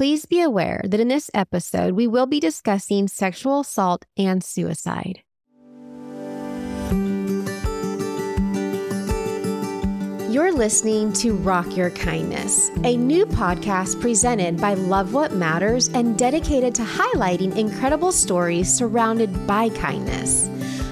[0.00, 5.20] Please be aware that in this episode, we will be discussing sexual assault and suicide.
[10.32, 16.16] You're listening to Rock Your Kindness, a new podcast presented by Love What Matters and
[16.16, 20.48] dedicated to highlighting incredible stories surrounded by kindness.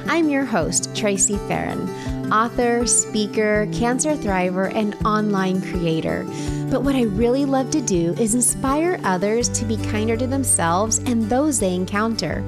[0.06, 1.88] I'm your host, Tracy Farron,
[2.32, 6.24] author, speaker, cancer thriver, and online creator.
[6.70, 10.98] But what I really love to do is inspire others to be kinder to themselves
[10.98, 12.44] and those they encounter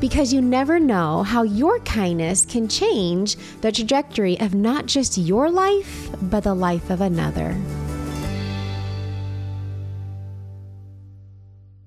[0.00, 5.50] because you never know how your kindness can change the trajectory of not just your
[5.50, 7.54] life, but the life of another.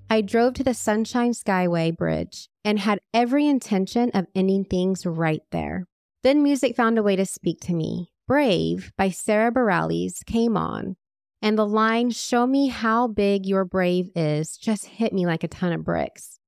[0.08, 5.42] I drove to the Sunshine Skyway Bridge and had every intention of ending things right
[5.50, 5.86] there.
[6.24, 8.10] Then music found a way to speak to me.
[8.26, 10.96] Brave by Sara Bareilles came on,
[11.42, 15.48] and the line, Show me how big your brave is, just hit me like a
[15.48, 16.40] ton of bricks.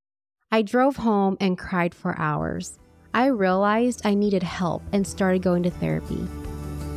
[0.50, 2.78] I drove home and cried for hours.
[3.12, 6.26] I realized I needed help and started going to therapy.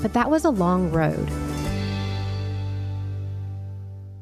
[0.01, 1.29] But that was a long road.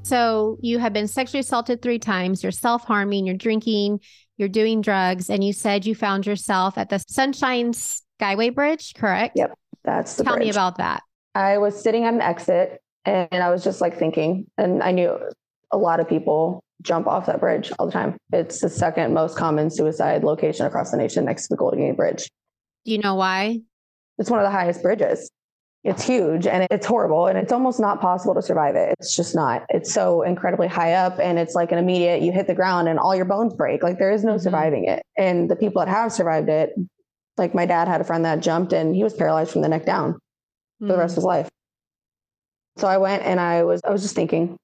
[0.02, 4.00] So, you have been sexually assaulted three times, you're self harming, you're drinking,
[4.36, 7.74] you're doing drugs, and you said you found yourself at the Sunshine
[8.20, 9.36] Skyway Bridge, correct?
[9.36, 10.46] Yep, that's the Tell bridge.
[10.46, 11.04] me about that.
[11.36, 15.18] I was sitting at an exit and I was just like thinking, and I knew
[15.72, 18.18] a lot of people jump off that bridge all the time.
[18.32, 21.98] It's the second most common suicide location across the nation next to the Golden Gate
[21.98, 22.30] Bridge.
[22.86, 23.62] Do you know why?
[24.18, 25.30] It's one of the highest bridges.
[25.84, 28.96] It's huge and it's horrible and it's almost not possible to survive it.
[29.00, 29.64] It's just not.
[29.70, 33.00] It's so incredibly high up and it's like an immediate you hit the ground and
[33.00, 33.84] all your bones break.
[33.84, 34.42] Like there is no Mhm.
[34.42, 35.04] surviving it.
[35.18, 36.74] And the people that have survived it,
[37.38, 39.86] like my dad had a friend that jumped and he was paralyzed from the neck
[39.86, 40.18] down
[40.80, 41.50] for the rest of his life.
[42.78, 44.58] So I went and I was I was just thinking.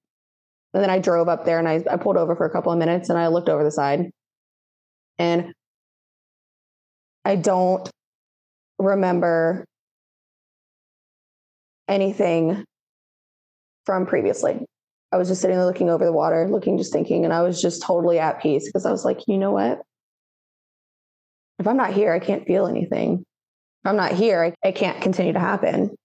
[0.73, 2.79] And then I drove up there and I, I pulled over for a couple of
[2.79, 4.09] minutes and I looked over the side.
[5.19, 5.53] And
[7.23, 7.87] I don't
[8.79, 9.65] remember
[11.87, 12.63] anything
[13.85, 14.65] from previously.
[15.11, 17.61] I was just sitting there looking over the water, looking, just thinking, and I was
[17.61, 19.81] just totally at peace because I was like, you know what?
[21.59, 23.25] If I'm not here, I can't feel anything.
[23.83, 25.95] If I'm not here, I, it can't continue to happen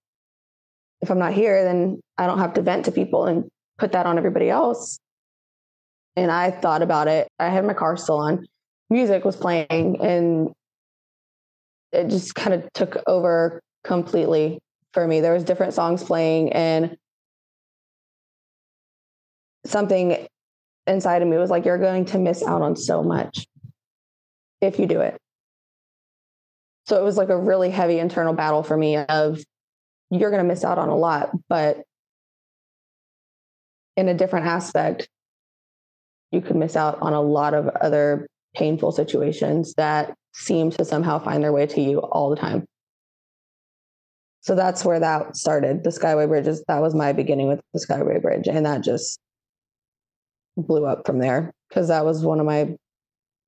[1.01, 4.05] if I'm not here, then I don't have to vent to people and put that
[4.05, 4.99] on everybody else.
[6.15, 7.29] And I thought about it.
[7.39, 8.45] I had my car still on.
[8.89, 10.49] Music was playing and
[11.91, 14.59] it just kind of took over completely
[14.93, 15.21] for me.
[15.21, 16.97] There was different songs playing and
[19.65, 20.27] something
[20.87, 23.45] inside of me was like, you're going to miss out on so much
[24.59, 25.17] if you do it.
[26.89, 29.39] So it was like a really heavy internal battle for me of
[30.09, 31.83] you're going to miss out on a lot, but
[33.95, 35.07] in a different aspect,
[36.31, 41.19] you could miss out on a lot of other painful situations that seem to somehow
[41.19, 42.65] find their way to you all the time.
[44.41, 45.83] So that's where that started.
[45.83, 49.19] The Skyway Bridge is that was my beginning with the Skyway Bridge, and that just
[50.57, 52.75] blew up from there because that was one of my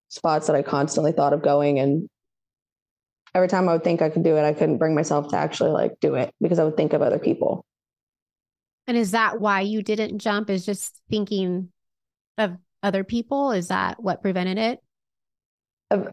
[0.09, 2.07] spots that I constantly thought of going and
[3.33, 5.71] every time I would think I could do it, I couldn't bring myself to actually
[5.71, 7.65] like do it because I would think of other people.
[8.87, 10.49] And is that why you didn't jump?
[10.49, 11.69] Is just thinking
[12.37, 13.51] of other people?
[13.51, 14.79] Is that what prevented it?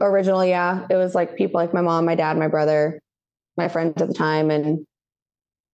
[0.01, 3.01] Originally, yeah, it was like people like my mom, my dad, my brother,
[3.57, 4.51] my friends at the time.
[4.51, 4.87] And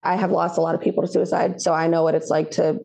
[0.03, 1.60] I have lost a lot of people to suicide.
[1.60, 2.81] So I know what it's like to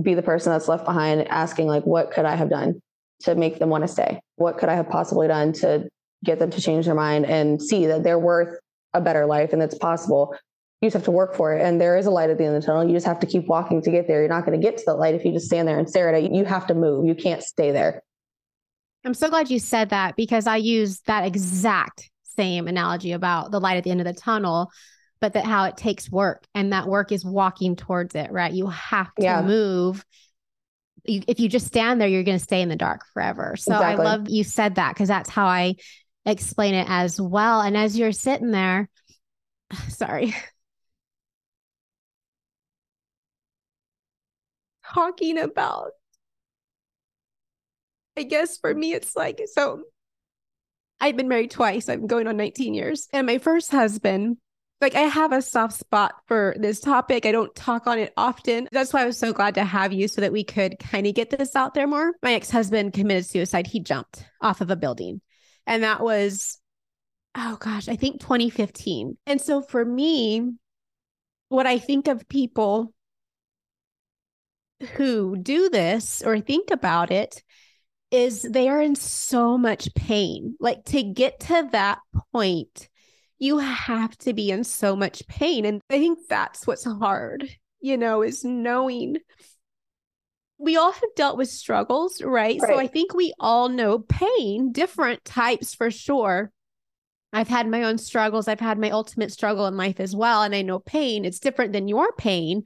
[0.00, 2.80] be the person that's left behind asking, like, what could I have done
[3.20, 4.20] to make them want to stay?
[4.36, 5.88] What could I have possibly done to
[6.24, 8.58] get them to change their mind and see that they're worth
[8.94, 10.34] a better life and it's possible?
[10.80, 11.62] You just have to work for it.
[11.62, 12.86] And there is a light at the end of the tunnel.
[12.86, 14.20] You just have to keep walking to get there.
[14.20, 16.14] You're not going to get to the light if you just stand there and stare
[16.14, 16.32] at it.
[16.32, 17.06] You have to move.
[17.06, 18.02] You can't stay there.
[19.04, 23.60] I'm so glad you said that because I use that exact same analogy about the
[23.60, 24.70] light at the end of the tunnel,
[25.20, 28.52] but that how it takes work and that work is walking towards it, right?
[28.52, 29.42] You have to Yeah.
[29.42, 30.04] move.
[31.04, 33.54] You, if you just stand there, you're going to stay in the dark forever.
[33.56, 34.04] So Exactly.
[34.04, 35.76] I love you said that because that's how I
[36.26, 37.60] explain it as well.
[37.60, 38.88] And as you're sitting there,
[39.88, 40.34] sorry,
[44.94, 45.92] talking about
[48.16, 49.82] I guess for me, it's like, so
[51.00, 51.88] I've been married twice.
[51.88, 53.08] I'm going on 19 years.
[53.12, 54.38] And my first husband,
[54.80, 57.26] like, I have a soft spot for this topic.
[57.26, 58.68] I don't talk on it often.
[58.72, 61.14] That's why I was so glad to have you so that we could kind of
[61.14, 62.12] get this out there more.
[62.22, 63.66] My ex husband committed suicide.
[63.66, 65.20] He jumped off of a building.
[65.66, 66.58] And that was,
[67.34, 69.16] oh gosh, I think 2015.
[69.26, 70.52] And so for me,
[71.48, 72.92] what I think of people
[74.94, 77.42] who do this or think about it
[78.10, 80.56] is they are in so much pain.
[80.60, 81.98] Like to get to that
[82.32, 82.88] point,
[83.38, 85.64] you have to be in so much pain.
[85.64, 87.48] And I think that's what's hard,
[87.80, 89.16] you know, is knowing
[90.58, 92.58] we all have dealt with struggles, right?
[92.60, 92.68] right?
[92.68, 96.50] So I think we all know pain, different types for sure.
[97.32, 98.48] I've had my own struggles.
[98.48, 100.42] I've had my ultimate struggle in life as well.
[100.42, 102.62] And I know pain, it's different than your pain,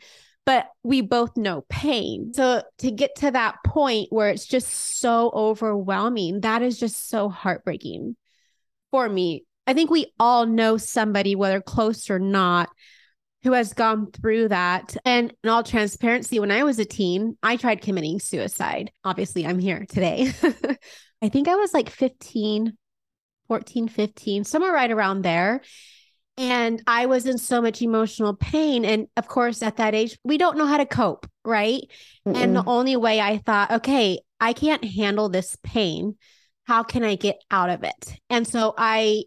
[0.47, 2.33] but we both know pain.
[2.35, 4.69] So to get to that point where it's just
[5.01, 8.17] so overwhelming, that is just so heartbreaking
[8.93, 9.45] for me.
[9.67, 12.71] I think we all know somebody, whether close or not,
[13.43, 14.97] who has gone through that.
[15.05, 18.93] And in all transparency, when I was a teen, I tried committing suicide.
[19.05, 20.33] Obviously, I'm here today.
[21.23, 22.77] I think I was like 15,
[23.49, 25.63] 14, 15, somewhere right around there.
[26.37, 28.85] And I was in so much emotional pain.
[28.85, 31.83] And of course, at that age, we don't know how to cope, right?
[32.27, 32.37] Mm-mm.
[32.37, 36.17] And the only way I thought, okay, I can't handle this pain.
[36.65, 38.15] How can I get out of it?
[38.31, 39.25] And so I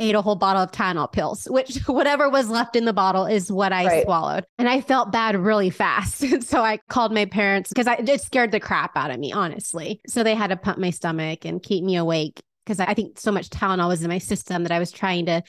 [0.00, 3.50] ate a whole bottle of Tylenol pills, which whatever was left in the bottle is
[3.50, 4.04] what I right.
[4.04, 4.44] swallowed.
[4.58, 6.24] And I felt bad really fast.
[6.44, 10.00] So I called my parents because I it scared the crap out of me, honestly.
[10.06, 13.32] So they had to pump my stomach and keep me awake because I think so
[13.32, 15.42] much Tylenol was in my system that I was trying to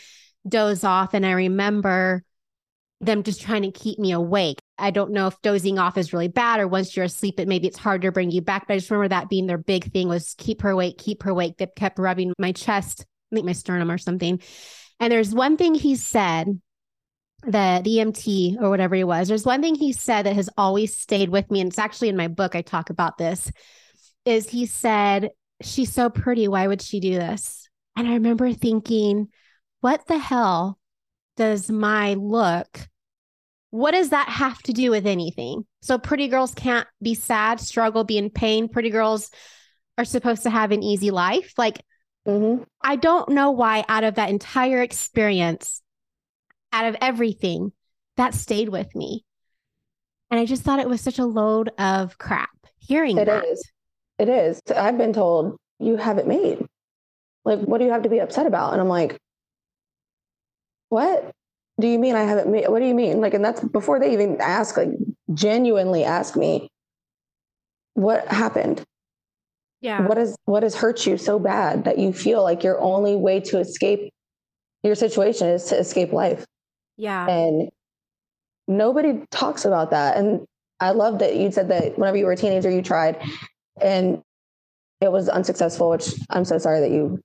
[0.48, 1.14] doze off.
[1.14, 2.24] And I remember
[3.02, 4.60] them just trying to keep me awake.
[4.78, 7.68] I don't know if dozing off is really bad or once you're asleep, it maybe
[7.68, 8.68] it's hard to bring you back.
[8.68, 11.32] But I just remember that being their big thing was keep her awake, keep her
[11.32, 11.58] awake.
[11.58, 13.06] They kept rubbing my chest,
[13.36, 14.42] think my sternum or something.
[15.00, 16.60] And there's one thing he said
[17.44, 19.28] the the EMT or whatever he was.
[19.28, 22.18] There's one thing he said that has always stayed with me, and it's actually in
[22.18, 22.56] my book.
[22.56, 23.52] I talk about this.
[24.26, 25.30] Is he said,
[25.62, 26.48] "She's so pretty.
[26.48, 29.28] Why would she do this?" And I remember thinking,
[29.82, 30.80] what the hell
[31.38, 32.90] does my look
[33.76, 35.66] what does that have to do with anything?
[35.82, 38.70] So pretty girls can't be sad, struggle, be in pain.
[38.70, 39.30] Pretty girls
[39.98, 41.54] are supposed to have an easy life.
[41.58, 41.84] Like,
[42.28, 42.64] mm-hmm.
[42.82, 45.82] I don't know why, out of that entire experience,
[46.72, 47.72] out of everything,
[48.18, 49.24] that stayed with me.
[50.32, 53.46] And I just thought it was such a load of crap hearing It that.
[53.46, 53.72] is.
[54.18, 54.62] It is.
[54.76, 56.66] I've been told you have it made.
[57.44, 58.74] Like, what do you have to be upset about?
[58.74, 59.18] And I'm like,
[60.90, 61.32] what
[61.80, 62.68] do you mean I haven't made?
[62.70, 63.22] What do you mean?
[63.22, 64.90] Like, and that's before they even ask, like,
[65.34, 66.70] genuinely ask me,
[67.94, 68.84] what happened?
[69.86, 70.02] Yeah.
[70.02, 73.40] What is what has hurt you so bad that you feel like your only way
[73.42, 74.12] to escape
[74.82, 76.44] your situation is to escape life?
[76.98, 77.30] Yeah.
[77.30, 77.70] And
[78.68, 80.18] nobody talks about that.
[80.18, 80.48] And
[80.80, 83.22] I love that you said that whenever you were a teenager, you tried
[83.80, 84.24] and
[85.02, 87.22] it was unsuccessful, which I'm so sorry that you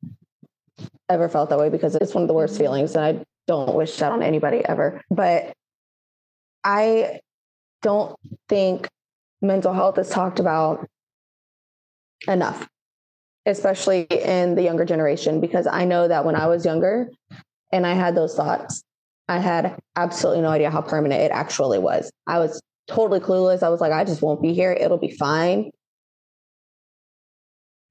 [1.08, 2.64] ever felt that way because it's one of the worst mm-hmm.
[2.64, 2.94] feelings.
[2.94, 5.00] And I don't wish that on anybody ever.
[5.10, 5.54] But
[6.62, 7.20] I
[7.80, 8.14] don't
[8.50, 8.86] think
[9.40, 10.86] mental health is talked about
[12.28, 12.68] enough,
[13.46, 17.10] especially in the younger generation, because I know that when I was younger
[17.72, 18.82] and I had those thoughts,
[19.28, 22.10] I had absolutely no idea how permanent it actually was.
[22.26, 23.62] I was totally clueless.
[23.62, 24.72] I was like, I just won't be here.
[24.72, 25.70] It'll be fine.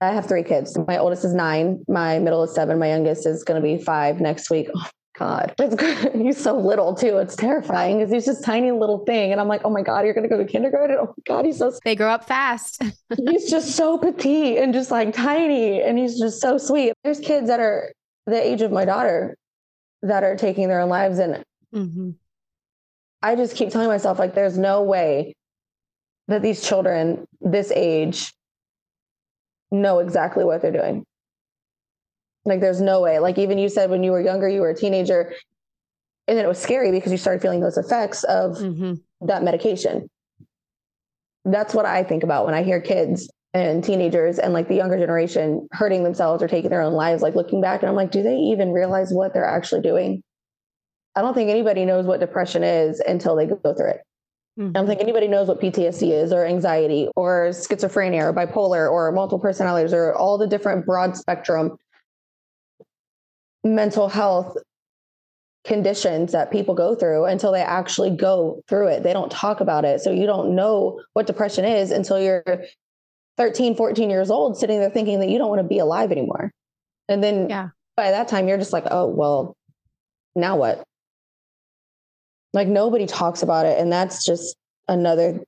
[0.01, 0.77] I have three kids.
[0.87, 4.21] My oldest is nine, my middle is seven, my youngest is going to be five
[4.21, 4.69] next week.
[4.73, 4.87] Oh
[5.19, 5.53] God,
[6.13, 7.17] he's so little too.
[7.17, 9.33] It's terrifying because he's just tiny little thing.
[9.33, 10.95] And I'm like, oh my God, you're going to go to kindergarten?
[10.97, 11.73] Oh my God, he's so.
[11.83, 12.81] They grow up fast.
[13.27, 15.81] he's just so petite and just like tiny.
[15.81, 16.93] And he's just so sweet.
[17.03, 17.91] There's kids that are
[18.27, 19.35] the age of my daughter
[20.03, 21.19] that are taking their own lives.
[21.19, 21.43] And
[21.75, 22.11] mm-hmm.
[23.21, 25.33] I just keep telling myself, like, there's no way
[26.29, 28.33] that these children this age
[29.69, 31.03] know exactly what they're doing.
[32.45, 33.19] Like there's no way.
[33.19, 35.33] Like even you said when you were younger, you were a teenager,
[36.27, 38.93] and then it was scary because you started feeling those effects of mm-hmm.
[39.27, 40.09] that medication.
[41.45, 44.97] That's what I think about when I hear kids and teenagers and like the younger
[44.97, 48.21] generation hurting themselves or taking their own lives, like looking back and I'm like, do
[48.21, 50.21] they even realize what they're actually doing?
[51.15, 54.01] I don't think anybody knows what depression is until they go through it.
[54.59, 54.69] Mm-hmm.
[54.75, 59.11] I don't think anybody knows what PTSD is or anxiety or schizophrenia or bipolar or
[59.11, 61.77] multiple personalities or all the different broad spectrum
[63.63, 64.57] mental health
[65.65, 69.03] conditions that people go through until they actually go through it.
[69.03, 70.01] They don't talk about it.
[70.01, 72.43] So you don't know what depression is until you're
[73.37, 76.51] 13, 14 years old, sitting there thinking that you don't want to be alive anymore.
[77.07, 77.69] And then yeah.
[77.95, 79.55] by that time, you're just like, oh, well,
[80.35, 80.83] now what?
[82.53, 83.79] Like nobody talks about it.
[83.79, 84.55] And that's just
[84.87, 85.39] another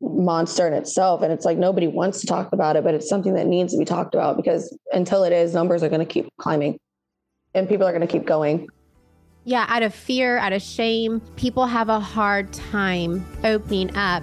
[0.00, 1.22] monster in itself.
[1.22, 3.78] And it's like nobody wants to talk about it, but it's something that needs to
[3.78, 6.78] be talked about because until it is, numbers are going to keep climbing
[7.54, 8.68] and people are going to keep going.
[9.44, 14.22] Yeah, out of fear, out of shame, people have a hard time opening up.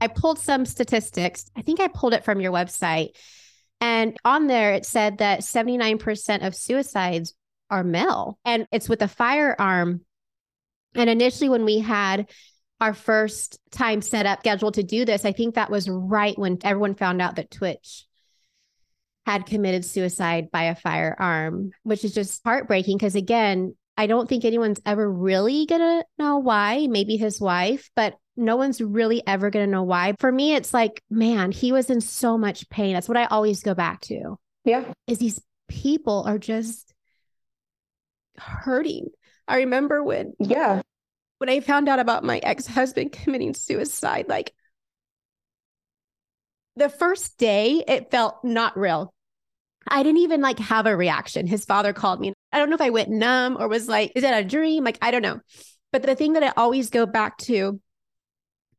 [0.00, 1.50] I pulled some statistics.
[1.56, 3.10] I think I pulled it from your website.
[3.80, 7.34] And on there, it said that 79% of suicides
[7.70, 10.02] are male, and it's with a firearm.
[10.94, 12.30] And initially, when we had
[12.80, 16.58] our first time set up scheduled to do this, I think that was right when
[16.62, 18.06] everyone found out that Twitch
[19.26, 24.44] had committed suicide by a firearm, which is just heartbreaking because, again, I don't think
[24.44, 29.64] anyone's ever really to know why, maybe his wife, but no one's really ever going
[29.66, 30.14] to know why.
[30.18, 32.94] For me, it's like, man, he was in so much pain.
[32.94, 34.36] That's what I always go back to.
[34.64, 34.84] Yeah.
[35.06, 36.92] Is these people are just
[38.38, 39.08] hurting.
[39.48, 40.82] I remember when Yeah.
[41.38, 44.52] when I found out about my ex-husband committing suicide, like
[46.76, 49.12] the first day it felt not real.
[49.88, 51.46] I didn't even like have a reaction.
[51.46, 52.32] His father called me.
[52.52, 54.82] I don't know if I went numb or was like, is that a dream?
[54.84, 55.40] Like, I don't know.
[55.92, 57.80] But the thing that I always go back to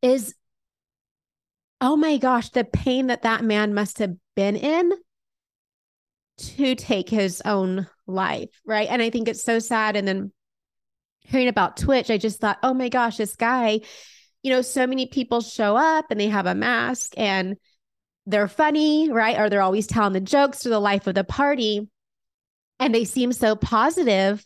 [0.01, 0.36] is,
[1.82, 4.94] oh my gosh, the pain that that man must have been in
[6.38, 8.50] to take his own life.
[8.66, 8.88] Right.
[8.89, 9.96] And I think it's so sad.
[9.96, 10.32] And then
[11.20, 13.82] hearing about Twitch, I just thought, oh my gosh, this guy,
[14.44, 17.58] you know, so many people show up and they have a mask and
[18.25, 19.39] they're funny, right?
[19.39, 21.89] Or they're always telling the jokes to the life of the party
[22.80, 24.46] and they seem so positive.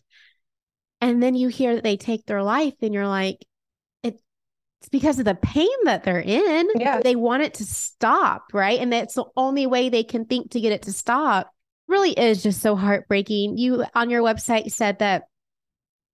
[1.00, 3.44] And then you hear that they take their life and you're like,
[4.88, 6.68] because of the pain that they're in.
[6.76, 7.00] Yeah.
[7.00, 8.80] They want it to stop, right?
[8.80, 11.50] And that's the only way they can think to get it to stop.
[11.88, 13.58] Really is just so heartbreaking.
[13.58, 15.24] You on your website said that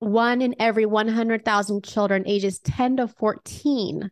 [0.00, 4.10] one in every 100,000 children ages 10 to 14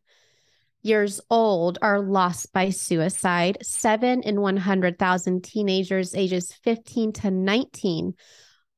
[0.82, 3.58] years old are lost by suicide.
[3.62, 8.14] Seven in 100,000 teenagers ages 15 to 19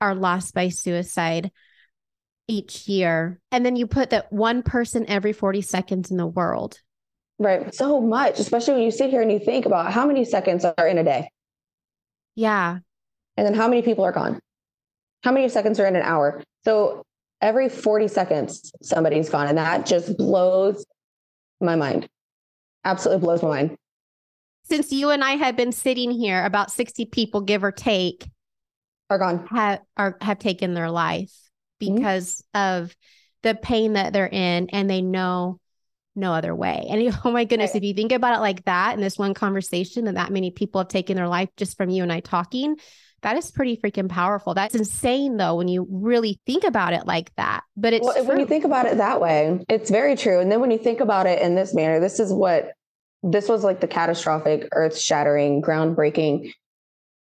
[0.01, 1.51] are lost by suicide
[2.49, 3.39] each year.
[3.53, 6.81] And then you put that one person every 40 seconds in the world.
[7.39, 7.73] Right.
[7.75, 10.89] So much, especially when you sit here and you think about how many seconds are
[10.89, 11.29] in a day
[12.35, 12.79] Yeah.
[13.37, 14.41] and then how many people are gone.
[15.23, 16.43] How many seconds are in an hour?
[16.65, 17.03] So
[17.41, 19.47] every 40 seconds, somebody's gone.
[19.47, 20.85] And that just blows
[21.61, 22.09] my mind.
[22.85, 23.77] Absolutely blows my mind.
[24.65, 28.29] Since you and I have been sitting here, about 60 people, give or take,
[29.11, 29.47] Are gone.
[29.51, 31.33] have are have taken their life
[31.81, 31.97] Mhm.
[31.97, 32.95] because of
[33.43, 35.59] the pain that they're in and they know
[36.17, 36.87] no other way.
[36.91, 37.83] And oh my goodness, Right.
[37.83, 40.81] if you think about it like that in this one conversation and that many people
[40.81, 42.77] have taken their life just from you and I talking,
[43.23, 44.55] that is pretty freaking powerful.
[44.55, 47.63] That's insane though when you really think about it like that.
[47.77, 50.41] But it's Well, when you think about it that way, it's very true.
[50.41, 52.73] And then when you think about it in this manner, this is what
[53.23, 56.53] this was like the catastrophic, earth shattering, groundbreaking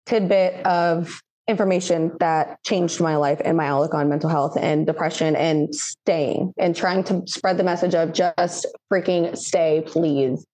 [0.05, 5.35] tidbit of information that changed my life and my outlook on mental health and depression
[5.35, 10.45] and staying and trying to spread the message of just freaking stay, please.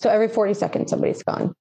[0.00, 1.54] So every 40 seconds, somebody's gone.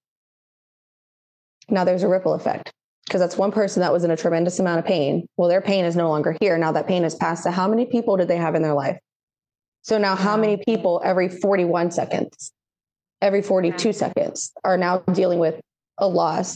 [1.70, 2.72] Now there's a ripple effect
[3.06, 5.27] because that's one person that was in a tremendous amount of pain.
[5.38, 6.58] Well, their pain is no longer here.
[6.58, 8.98] Now that pain is passed to how many people did they have in their life?
[9.84, 12.51] So now how many people every 41 seconds,
[13.22, 15.60] every 42 seconds are now dealing with
[15.98, 16.56] a loss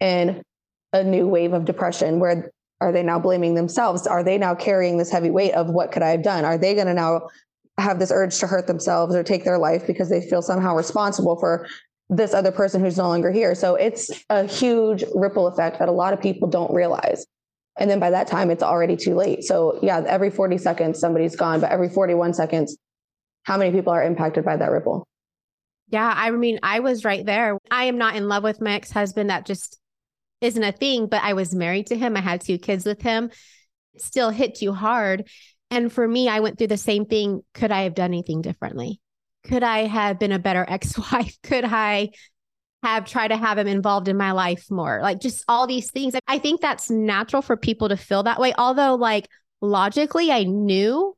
[0.00, 0.42] and
[0.92, 4.06] a new wave of depression where are they now blaming themselves?
[4.06, 6.44] Are they now carrying this heavy weight of what could I have done?
[6.44, 7.28] Are they going to now
[7.78, 11.38] have this urge to hurt themselves or take their life because they feel somehow responsible
[11.38, 11.66] for
[12.10, 13.54] this other person who's no longer here.
[13.54, 17.24] So it's a huge ripple effect that a lot of people don't realize.
[17.78, 19.44] And then by that time, it's already too late.
[19.44, 22.76] So, yeah, every 40 seconds, somebody's gone, but every 41 seconds,
[23.44, 25.06] how many people are impacted by that ripple?
[25.88, 27.58] Yeah, I mean, I was right there.
[27.70, 29.30] I am not in love with my ex husband.
[29.30, 29.79] That just
[30.40, 32.16] isn't a thing, but I was married to him.
[32.16, 33.30] I had two kids with him.
[33.94, 35.28] It still hit you hard.
[35.70, 37.42] And for me, I went through the same thing.
[37.54, 39.00] Could I have done anything differently?
[39.44, 41.36] Could I have been a better ex wife?
[41.42, 42.10] Could I
[42.82, 45.00] have tried to have him involved in my life more?
[45.02, 46.14] Like just all these things.
[46.26, 48.52] I think that's natural for people to feel that way.
[48.56, 49.28] Although, like,
[49.60, 51.16] logically, I knew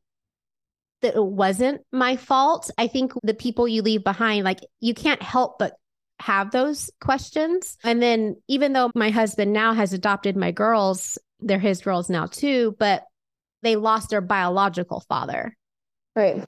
[1.02, 2.70] that it wasn't my fault.
[2.78, 5.74] I think the people you leave behind, like, you can't help but
[6.22, 7.76] have those questions.
[7.82, 12.26] And then, even though my husband now has adopted my girls, they're his girls now
[12.26, 13.04] too, but
[13.62, 15.56] they lost their biological father.
[16.14, 16.44] Right.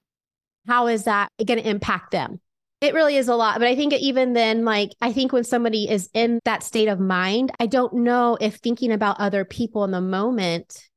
[0.66, 2.40] How is that going to impact them?
[2.80, 3.58] It really is a lot.
[3.58, 7.00] But I think even then, like, I think when somebody is in that state of
[7.00, 10.88] mind, I don't know if thinking about other people in the moment,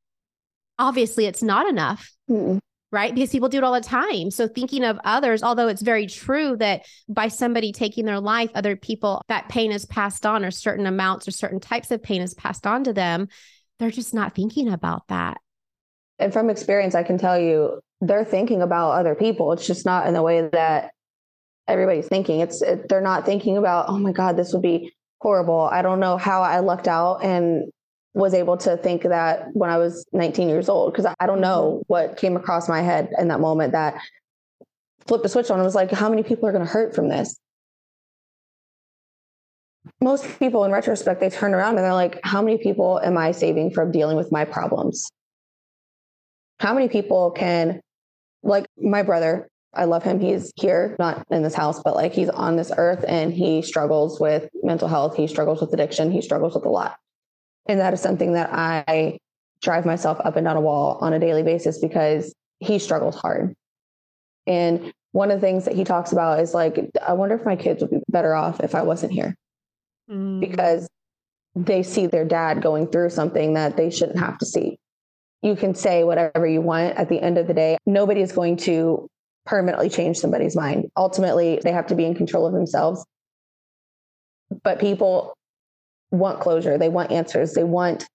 [0.78, 2.12] obviously, it's not enough.
[2.30, 2.60] Mm-mm
[2.92, 3.14] right?
[3.14, 4.32] Because people do it all the time.
[4.32, 8.76] So thinking of others, although it's very true that by somebody taking their life, other
[8.76, 12.34] people, that pain is passed on, or certain amounts or certain types of pain is
[12.34, 13.28] passed on to them,
[13.80, 15.38] they're just not thinking about that.
[16.20, 19.52] And from experience, I can tell you they're thinking about other people.
[19.52, 20.92] It's just not in the way that
[21.68, 22.40] everybody's thinking.
[22.40, 25.62] It's it, they're not thinking about, oh my God, this would be horrible.
[25.72, 27.66] I don't know how I lucked out and
[28.14, 31.80] was able to think that when I was 19 years old, because I don't know
[31.80, 31.84] mm-hmm.
[31.88, 34.02] what came across my head in that moment that
[35.08, 35.60] flipped the switch on.
[35.60, 37.40] It was like, how many people are going to hurt from this?
[40.02, 43.32] Most people, in retrospect, they turn around and they're like, how many people am I
[43.32, 45.10] saving from dealing with my problems?
[46.60, 47.80] How many people can,
[48.44, 50.20] like my brother, I love him.
[50.20, 54.20] He's here, not in this house, but like he's on this earth and he struggles
[54.20, 55.16] with mental health.
[55.16, 56.12] He struggles with addiction.
[56.12, 56.98] He struggles with a lot.
[57.68, 59.18] And that is something that I
[59.62, 63.54] drive myself up and down a wall on a daily basis because he struggles hard.
[64.46, 67.56] And one of the things that he talks about is like, I wonder if my
[67.56, 69.36] kids would be better off if I wasn't here.
[70.10, 70.40] Mm.
[70.40, 70.88] Because
[71.56, 74.78] they see their dad going through something that they shouldn't have to see.
[75.42, 76.96] You can say whatever you want.
[76.98, 79.08] At the end of the day, nobody is going to
[79.46, 80.90] permanently change somebody's mind.
[80.96, 83.06] Ultimately, they have to be in control of themselves.
[84.64, 85.37] But people
[86.12, 88.08] want closure, they want answers, they want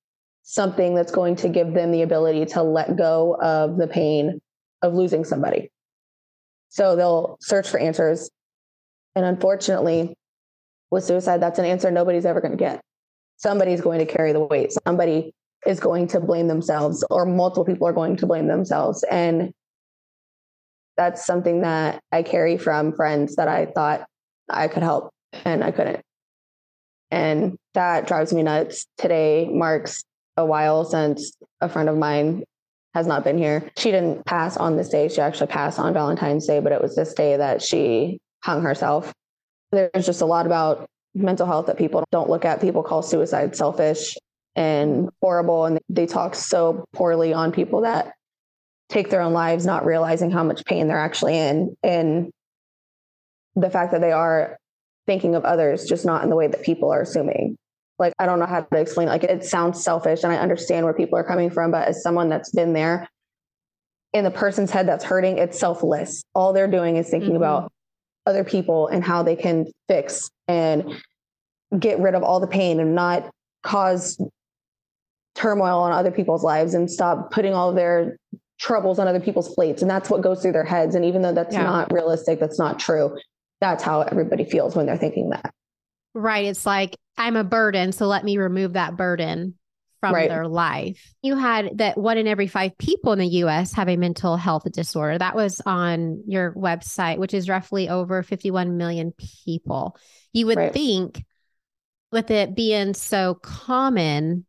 [0.42, 4.40] something that's going to give them the ability to let go of the pain
[4.82, 5.70] of losing somebody.
[6.68, 8.30] So they'll search for answers.
[9.14, 10.14] And unfortunately,
[10.90, 12.80] with suicide, that's an answer nobody's ever going to get.
[13.36, 14.72] Somebody's going to carry the weight.
[14.86, 15.32] Somebody
[15.66, 19.04] is going to blame themselves, or multiple people are going to blame themselves.
[19.10, 19.52] And
[20.96, 24.06] that's something that I carry from friends that I thought
[24.48, 25.10] I could help
[25.44, 26.02] and I couldn't.
[27.12, 28.86] And that drives me nuts.
[28.96, 30.02] Today marks
[30.38, 32.42] a while since a friend of mine
[32.94, 33.70] has not been here.
[33.76, 35.08] She didn't pass on this day.
[35.08, 39.12] She actually passed on Valentine's Day, but it was this day that she hung herself.
[39.72, 42.62] There's just a lot about mental health that people don't look at.
[42.62, 44.16] People call suicide selfish
[44.56, 45.66] and horrible.
[45.66, 48.14] And they talk so poorly on people that
[48.88, 51.76] take their own lives, not realizing how much pain they're actually in.
[51.82, 52.30] And
[53.54, 54.56] the fact that they are
[55.06, 57.56] thinking of others, just not in the way that people are assuming.
[57.98, 59.08] Like, I don't know how to explain.
[59.08, 62.28] Like, it sounds selfish, and I understand where people are coming from, but as someone
[62.28, 63.08] that's been there,
[64.12, 66.22] in the person's head that's hurting, it's selfless.
[66.34, 67.38] All they're doing is thinking mm-hmm.
[67.38, 67.72] about
[68.26, 71.00] other people and how they can fix and
[71.78, 73.30] get rid of all the pain and not
[73.62, 74.20] cause
[75.34, 78.16] turmoil on other people's lives and stop putting all their
[78.60, 79.80] troubles on other people's plates.
[79.80, 80.94] And that's what goes through their heads.
[80.94, 81.62] And even though that's yeah.
[81.62, 83.16] not realistic, that's not true,
[83.62, 85.54] that's how everybody feels when they're thinking that.
[86.14, 86.46] Right.
[86.46, 87.92] It's like, I'm a burden.
[87.92, 89.54] So let me remove that burden
[90.00, 90.28] from right.
[90.28, 91.14] their life.
[91.22, 94.64] You had that one in every five people in the US have a mental health
[94.72, 95.16] disorder.
[95.16, 99.12] That was on your website, which is roughly over 51 million
[99.44, 99.96] people.
[100.32, 100.72] You would right.
[100.72, 101.24] think,
[102.10, 104.44] with it being so common,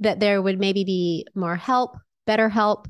[0.00, 2.88] that there would maybe be more help, better help,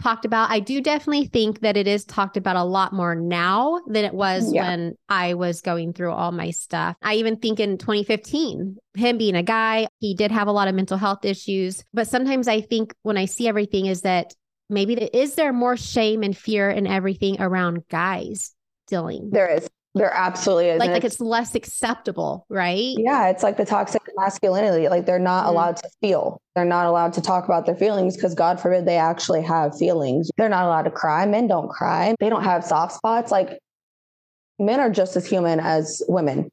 [0.00, 0.50] talked about.
[0.50, 4.14] I do definitely think that it is talked about a lot more now than it
[4.14, 4.62] was yeah.
[4.62, 6.96] when I was going through all my stuff.
[7.02, 10.74] I even think in 2015, him being a guy, he did have a lot of
[10.74, 11.84] mental health issues.
[11.92, 14.34] But sometimes I think when I see everything is that
[14.68, 18.54] maybe is there more shame and fear and everything around guys
[18.86, 19.30] dealing?
[19.30, 19.68] There is.
[19.94, 20.78] There absolutely is.
[20.78, 22.94] Like, like it's, it's, less acceptable, right?
[22.96, 23.28] Yeah.
[23.28, 24.88] It's like the toxic masculinity.
[24.88, 25.50] Like they're not mm-hmm.
[25.50, 26.40] allowed to feel.
[26.54, 30.30] They're not allowed to talk about their feelings because God forbid they actually have feelings.
[30.36, 31.26] They're not allowed to cry.
[31.26, 32.14] Men don't cry.
[32.20, 33.32] They don't have soft spots.
[33.32, 33.58] Like
[34.60, 36.50] men are just as human as women.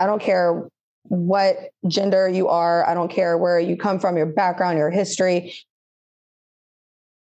[0.00, 0.68] I don't care
[1.04, 2.84] what gender you are.
[2.88, 5.54] I don't care where you come from, your background, your history.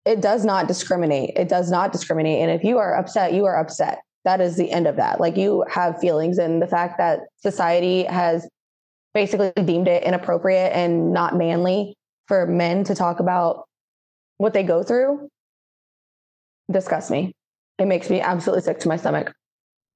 [0.06, 1.32] It does not discriminate.
[1.36, 2.42] It does not discriminate.
[2.42, 5.20] And if you are upset, you are upset that is the end of that.
[5.20, 8.48] Like you have feelings, and the fact that society has
[9.14, 11.96] basically deemed it inappropriate and not manly
[12.28, 13.68] for men to talk about
[14.38, 15.30] what they go through
[16.72, 17.34] disgusts me.
[17.78, 19.34] It makes me absolutely sick to my stomach.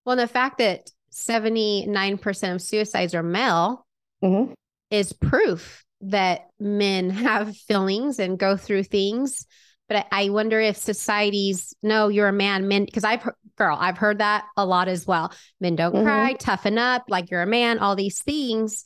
[0.06, 3.86] Well, the fact that 79% of suicides are male
[4.24, 4.54] Mhm.
[4.92, 9.46] is proof that men have feelings and go through things.
[9.90, 13.98] But I, wonder if societies, no, you're a man, men, because I've, heard- girl, I've
[13.98, 15.32] heard that a lot as well.
[15.62, 16.04] Men don't Mhm.
[16.04, 18.84] cry, toughen up, like you're a man, all these things.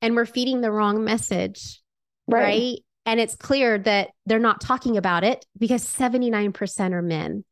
[0.00, 1.80] And we're feeding the wrong message,
[2.26, 2.78] right?
[3.04, 7.44] And it's clear that they're not talking about it because 79% are men.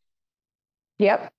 [0.98, 1.32] Yep.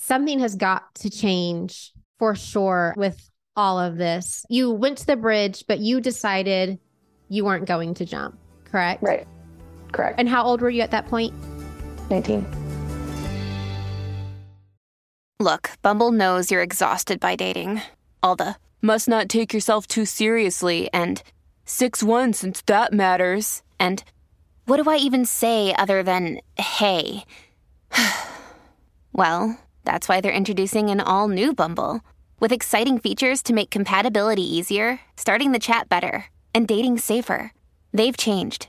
[0.00, 4.44] something has got to change for sure with all of this.
[4.48, 6.78] You went to the bridge, but you decided
[7.28, 9.02] you weren't going to jump, correct?
[9.02, 9.26] Right.
[9.92, 10.18] Correct.
[10.18, 11.32] And how old were you at that point?
[12.10, 12.46] 19.
[15.40, 17.82] Look, Bumble knows you're exhausted by dating.
[18.22, 21.22] All the must not take yourself too seriously and
[21.64, 23.62] 6 1 since that matters.
[23.78, 24.02] And
[24.66, 27.24] what do I even say other than hey?
[29.12, 32.00] well, that's why they're introducing an all new Bumble
[32.40, 37.52] with exciting features to make compatibility easier, starting the chat better, and dating safer.
[37.92, 38.68] They've changed,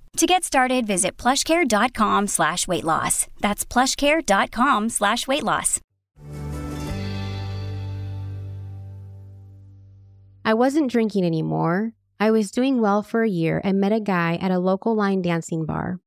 [0.17, 3.27] To get started, visit plushcare.com slash weight loss.
[3.39, 5.79] That's plushcare.com slash weight loss.
[10.43, 11.93] I wasn't drinking anymore.
[12.19, 15.21] I was doing well for a year and met a guy at a local line
[15.21, 15.99] dancing bar.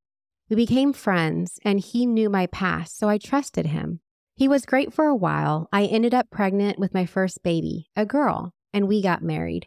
[0.48, 4.00] We became friends and he knew my past, so I trusted him.
[4.36, 5.68] He was great for a while.
[5.72, 9.66] I ended up pregnant with my first baby, a girl, and we got married.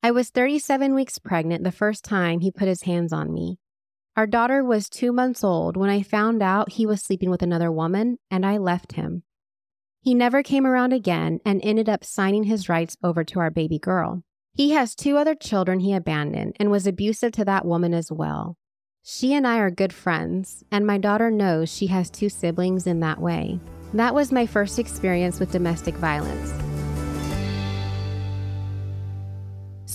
[0.00, 3.58] I was 37 weeks pregnant the first time he put his hands on me.
[4.16, 7.72] Our daughter was two months old when I found out he was sleeping with another
[7.72, 9.24] woman, and I left him.
[10.00, 13.80] He never came around again and ended up signing his rights over to our baby
[13.80, 14.22] girl.
[14.54, 18.56] He has two other children he abandoned and was abusive to that woman as well.
[19.02, 23.00] She and I are good friends, and my daughter knows she has two siblings in
[23.00, 23.58] that way.
[23.94, 26.52] That was my first experience with domestic violence.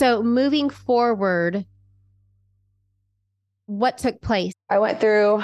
[0.04, 1.66] So, moving forward,
[3.68, 4.52] what took place?
[4.70, 5.44] I went through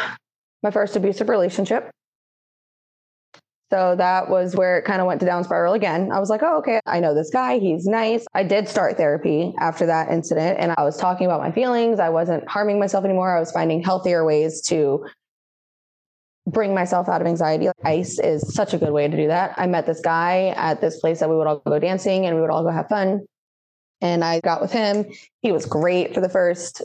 [0.62, 1.90] my first abusive relationship.
[3.72, 6.12] So that was where it kind of went to down spiral again.
[6.12, 7.60] I was like, oh, okay, I know this guy.
[7.60, 8.26] He's nice.
[8.34, 12.02] I did start therapy after that incident and I was talking about my feelings.
[12.02, 13.34] I wasn't harming myself anymore.
[13.34, 15.06] I was finding healthier ways to
[16.46, 17.70] bring myself out of anxiety.
[17.86, 19.54] Ice is such a good way to do that.
[19.56, 22.42] I met this guy at this place that we would all go dancing and we
[22.42, 23.22] would all go have fun.
[24.02, 25.06] And I got with him.
[25.42, 26.82] He was great for the first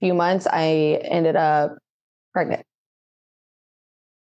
[0.00, 0.46] few months.
[0.50, 1.76] I ended up
[2.32, 2.64] pregnant.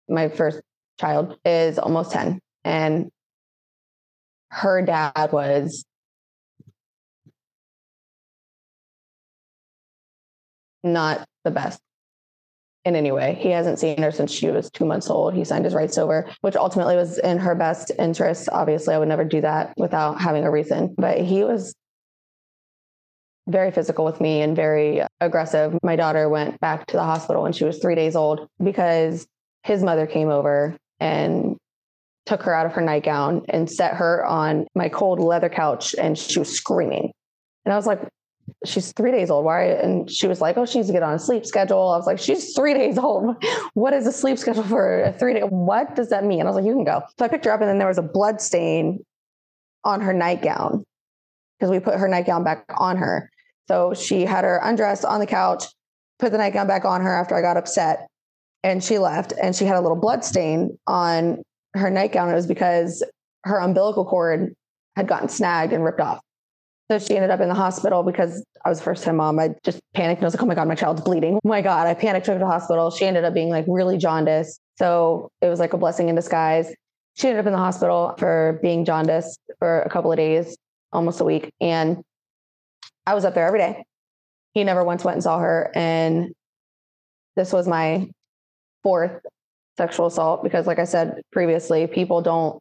[0.08, 0.60] My first
[1.00, 3.10] child is almost 10 and
[4.50, 5.84] her dad was
[10.84, 11.80] not the best
[12.84, 13.36] in any way.
[13.40, 15.34] He hasn't seen her since she was two months old.
[15.34, 18.48] He signed his rights over, which ultimately was in her best interest.
[18.52, 21.74] Obviously, I would never do that without having a reason, but he was
[23.46, 25.78] very physical with me and very aggressive.
[25.82, 29.26] My daughter went back to the hospital when she was three days old because
[29.62, 31.56] his mother came over and
[32.26, 36.16] took her out of her nightgown and set her on my cold leather couch and
[36.16, 37.12] she was screaming.
[37.64, 38.00] And I was like,
[38.64, 39.44] she's three days old.
[39.44, 39.64] Why?
[39.64, 41.90] And she was like, oh, she needs to get on a sleep schedule.
[41.90, 43.36] I was like, she's three days old.
[43.74, 45.40] What is a sleep schedule for a three day?
[45.40, 46.40] What does that mean?
[46.40, 47.02] And I was like, you can go.
[47.18, 49.04] So I picked her up and then there was a blood stain
[49.82, 50.84] on her nightgown
[51.58, 53.30] because we put her nightgown back on her.
[53.68, 55.64] So she had her undressed on the couch,
[56.18, 58.06] put the nightgown back on her after I got upset
[58.62, 61.42] and she left and she had a little blood stain on
[61.74, 62.30] her nightgown.
[62.30, 63.02] It was because
[63.44, 64.54] her umbilical cord
[64.96, 66.20] had gotten snagged and ripped off.
[66.90, 69.38] So she ended up in the hospital because I was first time mom.
[69.38, 71.36] I just panicked and I was like, oh my God, my child's bleeding.
[71.36, 71.86] Oh my God.
[71.86, 72.90] I panicked, took her to the hospital.
[72.90, 74.60] She ended up being like really jaundiced.
[74.76, 76.74] So it was like a blessing in disguise.
[77.14, 80.56] She ended up in the hospital for being jaundiced for a couple of days,
[80.92, 81.50] almost a week.
[81.60, 82.02] And
[83.06, 83.84] I was up there every day.
[84.52, 85.70] He never once went and saw her.
[85.74, 86.32] And
[87.36, 88.08] this was my
[88.82, 89.20] fourth
[89.76, 92.60] sexual assault because, like I said previously, people don't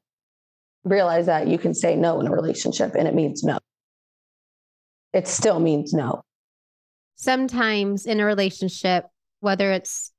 [0.83, 3.59] realize that you can say no in a relationship and it means no.
[5.13, 6.23] It still means no.
[7.15, 9.05] Sometimes in a relationship,
[9.39, 10.11] whether it's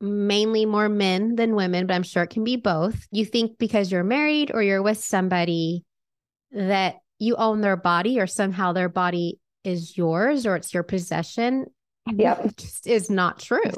[0.00, 3.06] mainly more men than women, but I'm sure it can be both.
[3.12, 5.84] You think because you're married or you're with somebody
[6.50, 11.66] that you own their body or somehow their body is yours or it's your possession.
[12.10, 12.40] Yep.
[12.44, 13.72] It just is not true.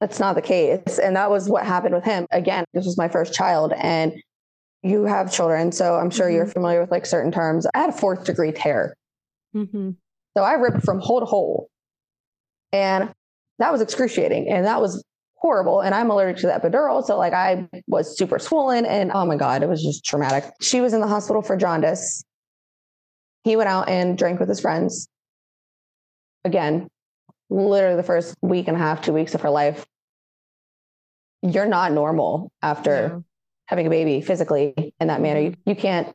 [0.00, 0.98] That's not the case.
[0.98, 2.26] And that was what happened with him.
[2.30, 4.14] Again, this was my first child and
[4.82, 5.72] you have children.
[5.72, 6.36] So I'm sure mm-hmm.
[6.36, 7.66] you're familiar with like certain terms.
[7.74, 8.96] I had a fourth degree tear.
[9.54, 9.90] Mm-hmm.
[10.36, 11.68] So I ripped from hole to hole.
[12.72, 13.12] And
[13.58, 14.48] that was excruciating.
[14.48, 15.04] And that was
[15.34, 15.80] horrible.
[15.80, 17.04] And I'm allergic to the epidural.
[17.04, 20.44] So like I was super swollen and oh my God, it was just traumatic.
[20.60, 22.24] She was in the hospital for jaundice.
[23.44, 25.08] He went out and drank with his friends.
[26.44, 26.88] Again,
[27.48, 29.84] literally the first week and a half, two weeks of her life.
[31.42, 33.18] You're not normal after yeah.
[33.66, 35.40] having a baby physically in that manner.
[35.40, 36.14] You, you can't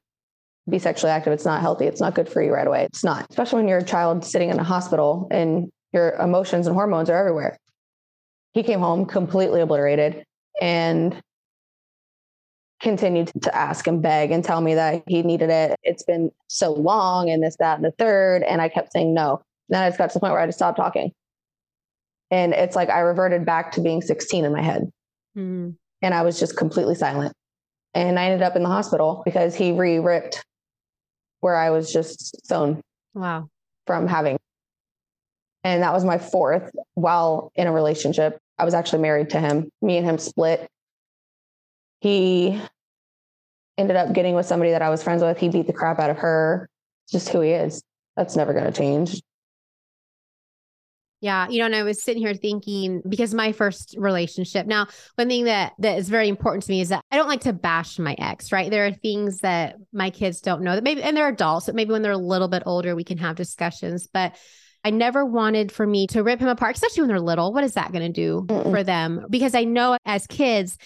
[0.69, 1.33] be sexually active.
[1.33, 1.85] It's not healthy.
[1.85, 2.83] It's not good for you right away.
[2.85, 6.75] It's not, especially when you're a child sitting in a hospital and your emotions and
[6.75, 7.57] hormones are everywhere.
[8.53, 10.23] He came home completely obliterated
[10.61, 11.21] and
[12.81, 15.79] continued to ask and beg and tell me that he needed it.
[15.83, 18.43] It's been so long and this, that, and the third.
[18.43, 19.41] And I kept saying no.
[19.69, 21.11] Then I just got to the point where I just stopped talking.
[22.31, 24.91] And it's like I reverted back to being 16 in my head.
[25.37, 25.71] Mm-hmm.
[26.01, 27.33] And I was just completely silent.
[27.93, 30.43] And I ended up in the hospital because he re ripped
[31.39, 32.81] where I was just sewn.
[33.13, 33.47] Wow.
[33.87, 34.37] From having.
[35.63, 38.37] And that was my fourth while in a relationship.
[38.57, 39.69] I was actually married to him.
[39.81, 40.67] Me and him split.
[42.05, 42.61] He
[43.79, 45.39] ended up getting with somebody that I was friends with.
[45.39, 46.69] He beat the crap out of her.
[47.05, 47.81] It's just who he is.
[48.15, 49.19] That's never going to change.
[51.19, 54.67] Yeah, you know, and I was sitting here thinking because my first relationship.
[54.67, 57.41] Now, one thing that that is very important to me is that I don't like
[57.41, 58.69] to bash my ex, right?
[58.69, 61.91] There are things that my kids don't know that maybe and they're adults, but maybe
[61.91, 64.35] when they're a little bit older we can have discussions, but
[64.83, 67.51] I never wanted for me to rip him apart, especially when they're little.
[67.51, 68.69] What is that going to do Mm-mm.
[68.69, 69.25] for them?
[69.27, 70.77] Because I know as kids,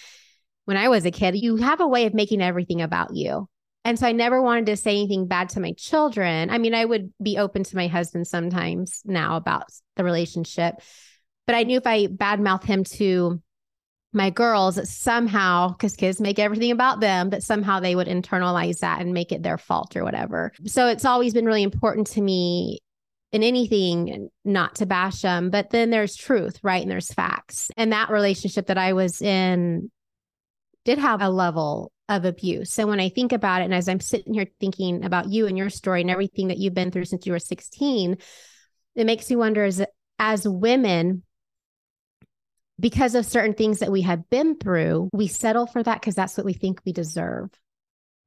[0.70, 3.48] when I was a kid, you have a way of making everything about you.
[3.84, 6.48] And so I never wanted to say anything bad to my children.
[6.48, 9.64] I mean, I would be open to my husband sometimes now about
[9.96, 10.76] the relationship,
[11.48, 13.42] but I knew if I badmouth him to
[14.12, 19.00] my girls somehow, because kids make everything about them, that somehow they would internalize that
[19.00, 20.52] and make it their fault or whatever.
[20.66, 22.78] So it's always been really important to me
[23.32, 27.92] in anything not to bash them but then there's truth right and there's facts and
[27.92, 29.88] that relationship that i was in
[30.84, 34.00] did have a level of abuse so when i think about it and as i'm
[34.00, 37.26] sitting here thinking about you and your story and everything that you've been through since
[37.26, 38.16] you were 16
[38.96, 39.82] it makes me wonder as
[40.18, 41.22] as women
[42.78, 46.36] because of certain things that we have been through we settle for that because that's
[46.36, 47.50] what we think we deserve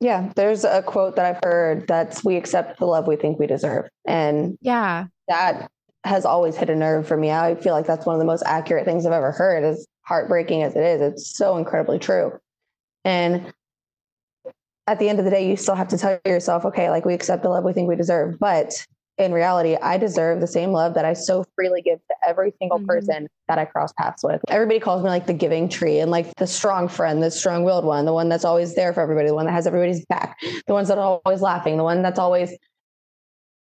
[0.04, 3.48] yeah, there's a quote that I've heard that's we accept the love we think we
[3.48, 3.86] deserve.
[4.06, 5.72] And yeah, that
[6.04, 7.32] has always hit a nerve for me.
[7.32, 10.64] I feel like that's one of the most accurate things I've ever heard, as heartbreaking
[10.64, 11.02] as it is.
[11.02, 12.40] It's so incredibly true.
[13.04, 13.54] And
[14.88, 17.14] at the end of the day, you still have to tell yourself, okay, like we
[17.14, 18.38] accept the love we think we deserve.
[18.40, 18.86] But
[19.18, 22.80] in reality, I deserve the same love that I so freely give to every single
[22.80, 22.88] mm-hmm.
[22.88, 24.42] person that I cross paths with.
[24.50, 27.86] Everybody calls me like the giving tree and like the strong friend, the strong willed
[27.86, 30.38] one, the one that's always there for everybody, the one that has everybody's back,
[30.68, 32.58] the ones that are always laughing, the one that's always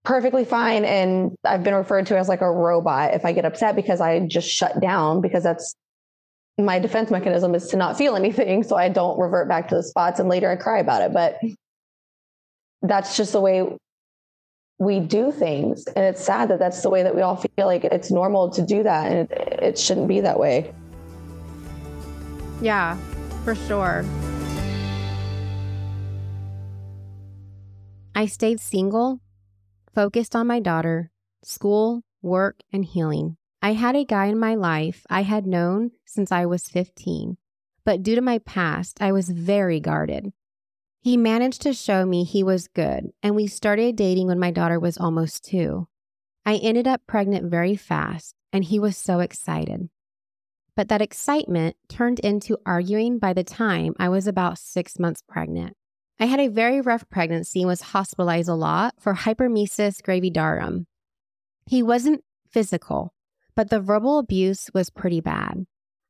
[0.03, 0.85] perfectly fine.
[0.85, 4.19] And I've been referred to as like a robot if I get upset because I
[4.27, 5.75] just shut down because that's
[6.65, 8.63] my defense mechanism is to not feel anything.
[8.63, 11.13] So I don't revert back to the spots and later I cry about it.
[11.13, 11.39] But
[12.81, 13.77] that's just the way
[14.79, 15.85] we do things.
[15.87, 18.61] And it's sad that that's the way that we all feel like it's normal to
[18.65, 19.11] do that.
[19.11, 20.73] And it, it shouldn't be that way.
[22.61, 22.97] Yeah,
[23.43, 24.03] for sure.
[28.15, 29.19] I stayed single,
[29.93, 31.11] focused on my daughter,
[31.43, 33.37] school, work, and healing.
[33.61, 37.37] I had a guy in my life I had known since I was 15,
[37.83, 40.31] but due to my past, I was very guarded.
[41.01, 44.79] He managed to show me he was good, and we started dating when my daughter
[44.79, 45.87] was almost two.
[46.45, 49.89] I ended up pregnant very fast, and he was so excited.
[50.75, 55.75] But that excitement turned into arguing by the time I was about six months pregnant.
[56.19, 60.85] I had a very rough pregnancy and was hospitalized a lot for hyperemesis gravidarum.
[61.65, 63.13] He wasn't physical,
[63.57, 65.65] but the verbal abuse was pretty bad.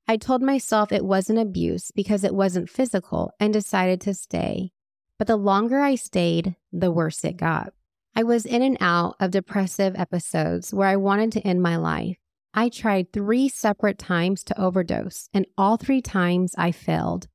[0.05, 4.71] I told myself it wasn't abuse because it wasn't physical and decided to stay.
[5.17, 7.71] But the longer I stayed, the worse it got.
[8.13, 12.17] I was in and out of depressive episodes where I wanted to end my life.
[12.53, 17.29] I tried three separate times to overdose, and all three times I failed.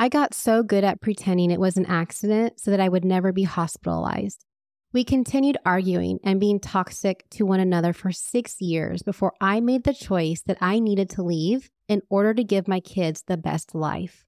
[0.00, 3.32] I got so good at pretending it was an accident so that I would never
[3.32, 4.44] be hospitalized.
[4.92, 9.84] We continued arguing and being toxic to one another for six years before I made
[9.84, 13.74] the choice that I needed to leave in order to give my kids the best
[13.74, 14.24] life.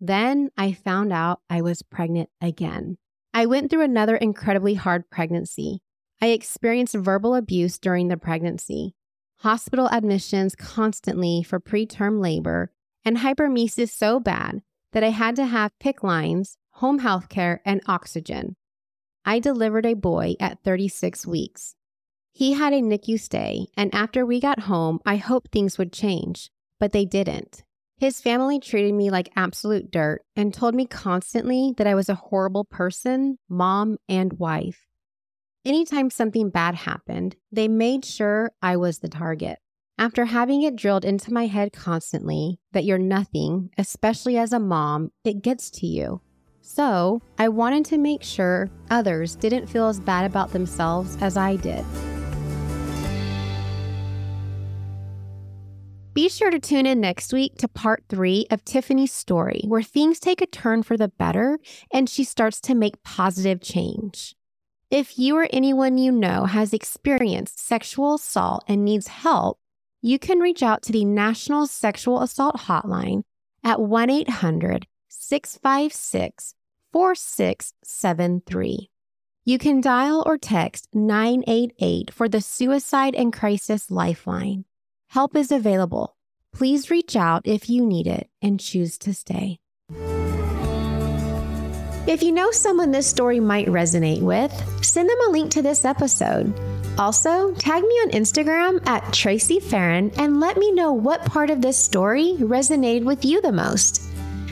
[0.00, 2.98] Then I found out I was pregnant again.
[3.32, 5.80] I went through another incredibly hard pregnancy.
[6.20, 8.94] I experienced verbal abuse during the pregnancy,
[9.38, 12.72] hospital admissions constantly for preterm labor,
[13.04, 17.80] and hyperemesis so bad that I had to have PICC lines, home health care, and
[17.86, 18.56] oxygen.
[19.28, 21.74] I delivered a boy at 36 weeks.
[22.32, 26.50] He had a NICU stay, and after we got home, I hoped things would change,
[26.78, 27.64] but they didn't.
[27.98, 32.14] His family treated me like absolute dirt and told me constantly that I was a
[32.14, 34.86] horrible person, mom, and wife.
[35.64, 39.58] Anytime something bad happened, they made sure I was the target.
[39.98, 45.10] After having it drilled into my head constantly that you're nothing, especially as a mom,
[45.24, 46.20] it gets to you.
[46.68, 51.54] So, I wanted to make sure others didn't feel as bad about themselves as I
[51.54, 51.84] did.
[56.12, 60.18] Be sure to tune in next week to part three of Tiffany's story, where things
[60.18, 61.60] take a turn for the better
[61.92, 64.34] and she starts to make positive change.
[64.90, 69.60] If you or anyone you know has experienced sexual assault and needs help,
[70.02, 73.22] you can reach out to the National Sexual Assault Hotline
[73.62, 76.54] at 1 800 656
[76.92, 78.90] 4673.
[79.44, 84.64] You can dial or text 988 for the Suicide and Crisis Lifeline.
[85.10, 86.16] Help is available.
[86.52, 89.60] Please reach out if you need it and choose to stay.
[92.08, 94.52] If you know someone this story might resonate with,
[94.84, 96.52] send them a link to this episode.
[96.98, 101.60] Also, tag me on Instagram at Tracy Farron and let me know what part of
[101.60, 104.05] this story resonated with you the most.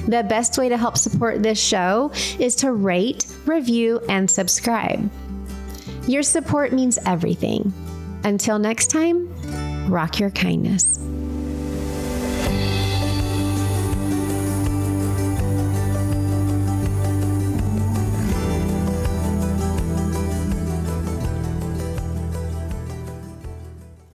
[0.06, 5.10] The best way to help support this show is to rate, review, and subscribe.
[6.06, 7.72] Your support means everything.
[8.24, 9.28] Until next time,
[9.90, 10.98] rock your kindness.